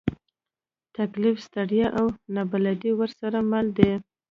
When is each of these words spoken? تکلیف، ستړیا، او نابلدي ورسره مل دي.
تکلیف، 0.95 1.37
ستړیا، 1.47 1.87
او 1.99 2.05
نابلدي 2.35 2.91
ورسره 2.95 3.39
مل 3.51 3.67
دي. 3.77 3.91